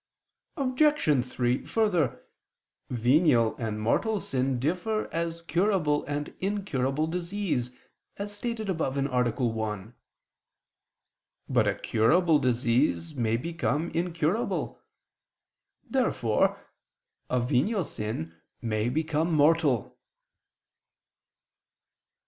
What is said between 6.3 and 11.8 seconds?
incurable disease, as stated above (A. 1). But a